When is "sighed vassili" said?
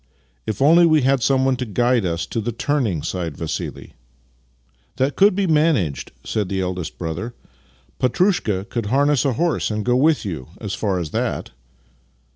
3.03-3.93